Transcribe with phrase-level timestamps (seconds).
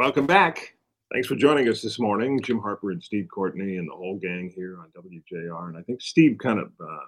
[0.00, 0.78] Welcome back.
[1.12, 4.50] Thanks for joining us this morning, Jim Harper and Steve Courtney and the whole gang
[4.56, 5.68] here on WJR.
[5.68, 7.04] And I think Steve kind of uh,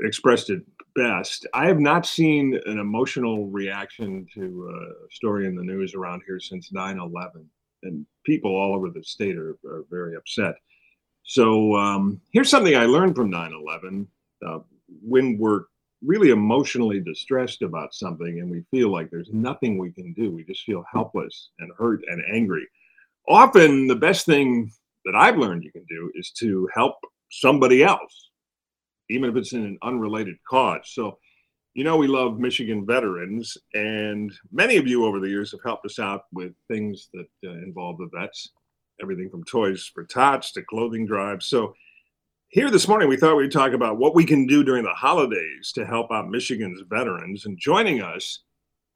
[0.00, 0.60] expressed it
[0.94, 1.46] best.
[1.54, 6.38] I have not seen an emotional reaction to a story in the news around here
[6.38, 7.48] since 9 11.
[7.84, 10.56] And people all over the state are, are very upset.
[11.22, 14.06] So um, here's something I learned from 9 11.
[14.46, 14.58] Uh,
[15.02, 15.62] when we're
[16.02, 20.44] really emotionally distressed about something and we feel like there's nothing we can do, we
[20.44, 22.66] just feel helpless and hurt and angry.
[23.28, 24.72] Often, the best thing
[25.04, 26.96] that I've learned you can do is to help
[27.30, 28.30] somebody else,
[29.08, 30.82] even if it's in an unrelated cause.
[30.86, 31.18] So,
[31.74, 35.86] you know, we love Michigan veterans, and many of you over the years have helped
[35.86, 38.50] us out with things that uh, involve the vets,
[39.00, 41.46] everything from toys for tots to clothing drives.
[41.46, 41.74] So,
[42.50, 45.70] here this morning, we thought we'd talk about what we can do during the holidays
[45.72, 47.46] to help out Michigan's veterans.
[47.46, 48.40] And joining us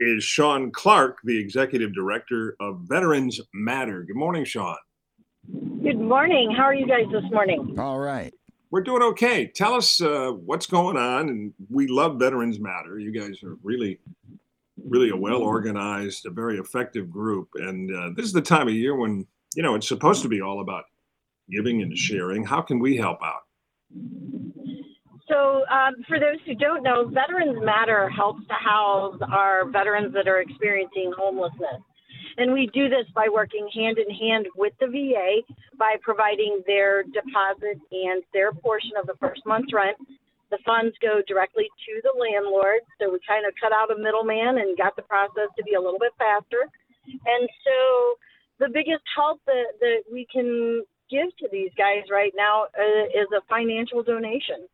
[0.01, 4.03] is Shawn Clarke, the executive director of Veterans Matter.
[4.03, 4.77] Good morning, Shawn.
[5.85, 6.51] Good morning.
[6.51, 7.77] How are you guys this morning?
[7.79, 8.35] All right.
[8.73, 9.47] We're doing okay.
[9.47, 11.29] Tell us uh, what's going on.
[11.29, 12.99] And we love Veterans Matter.
[12.99, 14.01] You guys are really,
[14.85, 17.51] really a well organized, a very effective group.
[17.55, 20.43] And uh, this is the time of year when, you know, it's supposed to be
[20.43, 20.87] all about
[21.49, 22.43] giving and sharing.
[22.43, 23.44] How can we help out?
[25.29, 30.29] So, um, for those who don't know, Veterans Matter helps to house our veterans that
[30.29, 31.81] are experiencing homelessness.
[32.37, 35.41] And we do this by working hand in hand with the VA
[35.79, 39.97] by providing their deposit and their portion of the first month's rent.
[40.51, 42.81] The funds go directly to the landlord.
[43.01, 45.81] So we kind of cut out a middleman and got the process to be a
[45.81, 46.69] little bit faster.
[47.07, 47.79] And so
[48.59, 53.29] the biggest help that, that we can give to these guys right now uh, is
[53.37, 54.67] a financial donation.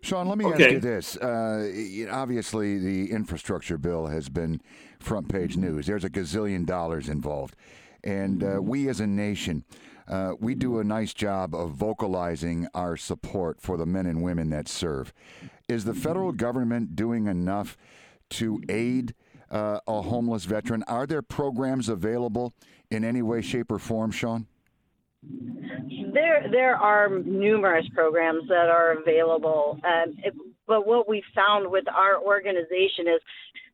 [0.00, 0.64] Shawn, let me okay.
[0.64, 1.16] ask you this.
[1.16, 4.60] Uh, obviously, the infrastructure bill has been
[5.00, 5.86] front page news.
[5.86, 7.56] There's a gazillion dollars involved.
[8.04, 9.64] And uh, we as a nation,
[10.06, 14.50] uh, we do a nice job of vocalizing our support for the men and women
[14.50, 15.12] that serve.
[15.68, 17.76] Is the federal government doing enough
[18.30, 19.14] to aid
[19.50, 20.84] uh, a homeless veteran?
[20.84, 22.54] Are there programs available
[22.90, 24.46] in any way, shape, or form, Shawn?
[26.12, 30.34] There, there are numerous programs that are available, um, it,
[30.66, 33.20] but what we found with our organization is,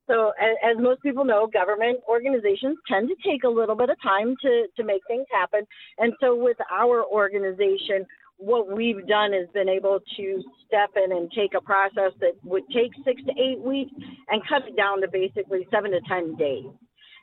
[0.08, 4.34] so as, most people know, government organizations tend to take a little bit of time
[4.42, 5.64] to to make things happen,
[5.98, 8.04] and so with our organization,
[8.38, 12.64] what we've done is been able to step in and take a process that would
[12.74, 13.92] take six to eight weeks
[14.28, 16.66] and cut it down to basically seven to ten days.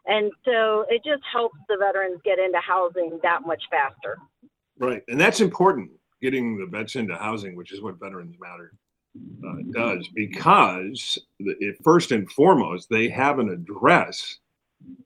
[0.05, 4.17] And so it just helps the veterans get into housing that much faster.
[4.79, 5.03] Right.
[5.07, 8.73] And that's important, getting the vets into housing, which is what Veterans Matter
[9.45, 14.37] uh, does, because it, first and foremost, they have an address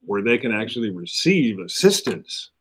[0.05, 2.51] where they can actually receive assistance.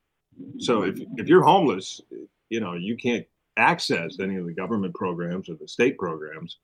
[0.59, 2.00] So if, if you're homeless,
[2.49, 3.26] you know, you can't
[3.59, 6.59] access any of the government programs or the state programs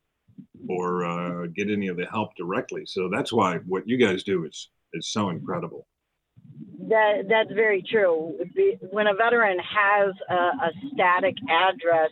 [0.69, 2.87] or uh, get any of the help directly.
[2.87, 5.87] So that's why what you guys do is is so incredible.
[6.89, 8.39] That that's very true.
[8.91, 12.11] When a veteran has a, a static address,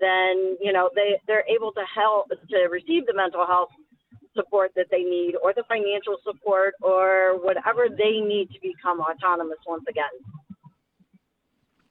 [0.00, 3.70] then you know they they're able to help to receive the mental health
[4.34, 9.58] support that they need or the financial support or whatever they need to become autonomous
[9.66, 10.04] once again.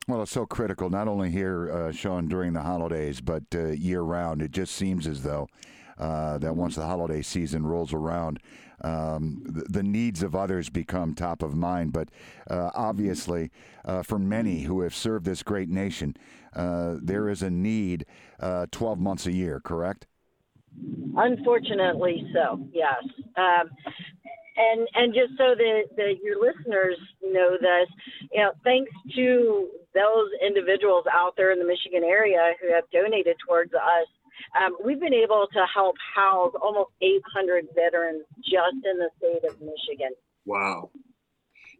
[0.07, 4.01] Well, it's so critical, not only here, uh, Shawn, during the holidays, but uh, year
[4.01, 4.43] round.
[4.43, 5.47] It just seems as though
[5.97, 8.39] uh, that once the holiday season rolls around,
[8.81, 11.93] um, the, the, needs of others become top of mind.
[11.93, 12.09] But
[12.49, 13.51] uh, obviously,
[13.85, 16.17] uh, for many who have served this great nation,
[16.53, 18.05] uh, there is a need
[18.39, 20.07] uh, 12 months a year, correct?
[21.15, 23.01] Unfortunately, so, yes.
[23.37, 23.69] Um,
[24.57, 27.89] and and just so that, that your listeners know this,
[28.31, 33.35] you know, thanks to those individuals out there in the Michigan area who have donated
[33.45, 34.07] towards us
[34.55, 39.59] um, we've been able to help house almost 800 veterans just in the state of
[39.59, 40.11] Michigan.
[40.45, 40.91] Wow.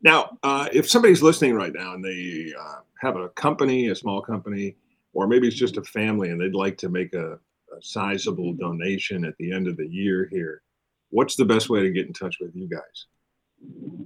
[0.01, 4.21] Now, uh, if somebody's listening right now and they uh, have a company, a small
[4.21, 4.75] company,
[5.13, 9.25] or maybe it's just a family and they'd like to make a, a sizable donation
[9.25, 10.61] at the end of the year here,
[11.09, 13.05] what's the best way to get in touch with you guys?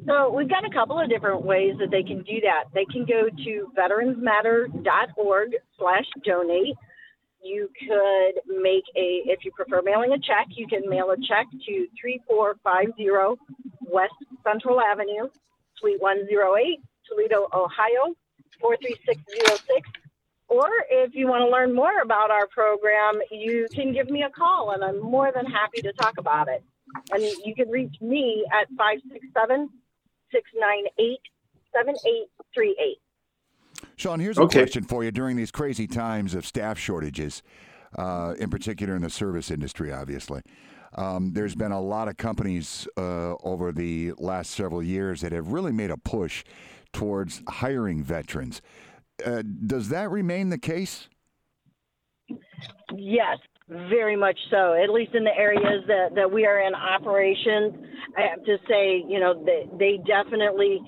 [0.05, 2.65] So we've got a couple of different ways that they can do that.
[2.73, 6.75] They can go to veteransmatter.org slash donate
[7.43, 11.47] you could make a, if you prefer mailing a check, you can mail a check
[11.51, 13.41] to 3450
[13.81, 14.13] West
[14.43, 15.29] Central Avenue,
[15.77, 18.13] Suite 108, Toledo, Ohio,
[18.61, 19.89] 43606.
[20.47, 24.29] Or if you want to learn more about our program, you can give me a
[24.29, 26.63] call and I'm more than happy to talk about it.
[27.11, 29.69] And you can reach me at 567
[30.31, 31.19] 698
[31.71, 32.97] 7838.
[33.99, 34.59] Shawn, here's a Okay.
[34.61, 35.11] question for you.
[35.11, 37.43] During these crazy times of staff shortages,
[37.97, 40.41] uh, in particular in the service industry, obviously,
[40.95, 45.49] um, there's been a lot of companies uh, over the last several years that have
[45.49, 46.45] really made a push
[46.93, 48.61] towards hiring veterans.
[49.25, 51.09] Uh, does that remain the case?
[52.95, 53.37] Yes,
[53.67, 54.73] very much so.
[54.81, 57.73] At least in the areas that, that we are in operations,
[58.17, 60.79] I have to say, you know, they, they definitely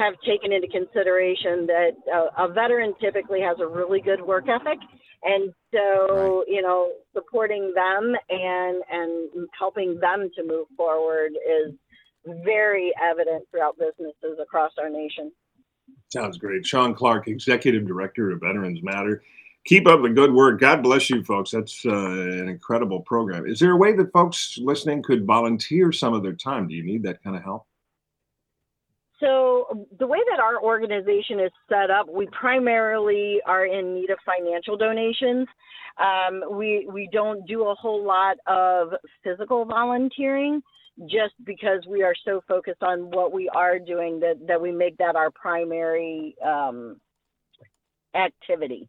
[0.00, 4.78] have taken into consideration that uh, a veteran typically has a really good work ethic.
[5.22, 11.74] And so, you know, supporting them and and helping them to move forward is
[12.44, 15.30] very evident throughout businesses across our nation.
[16.12, 16.66] Sounds great.
[16.66, 19.22] Shawn Clarke, Executive Director of Veterans Matter.
[19.66, 20.58] Keep up the good work.
[20.58, 21.50] God bless you, folks.
[21.50, 23.46] That's uh, an incredible program.
[23.46, 26.66] Is there a way that folks listening could volunteer some of their time?
[26.66, 27.66] Do you need that kind of help?
[29.20, 34.18] So the way that our organization is set up, we primarily are in need of
[34.24, 35.46] financial donations.
[35.98, 40.62] Um, we we don't do a whole lot of physical volunteering,
[41.06, 44.96] just because we are so focused on what we are doing that that we make
[44.98, 46.98] that our primary um,
[48.14, 48.88] activity.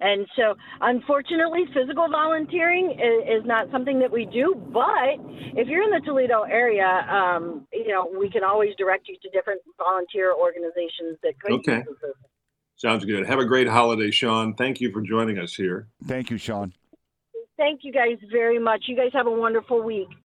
[0.00, 4.54] And so, unfortunately, physical volunteering is, is, not something that we do.
[4.72, 5.20] But
[5.56, 9.30] if you're in the Toledo area, um, you know, we can always direct you to
[9.30, 11.84] different volunteer organizations that could Okay.
[12.76, 13.26] Sounds good.
[13.26, 14.54] Have a great holiday, Shawn.
[14.54, 15.86] Thank you for joining us here.
[16.06, 16.72] Thank you, Shawn.
[17.56, 18.84] Thank you guys very much.
[18.88, 20.08] You guys have a wonderful week.